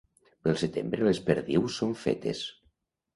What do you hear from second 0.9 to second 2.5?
les perdius són fetes.